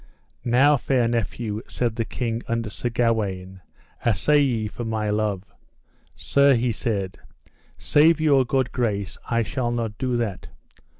[0.43, 3.61] Now, fair nephew, said the king unto Sir Gawaine,
[4.03, 5.43] assay ye, for my love.
[6.15, 7.19] Sir, he said,
[7.77, 10.47] save your good grace I shall not do that.